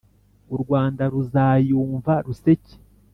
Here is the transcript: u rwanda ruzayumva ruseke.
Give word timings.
u 0.55 0.57
rwanda 0.61 1.03
ruzayumva 1.13 2.13
ruseke. 2.25 2.75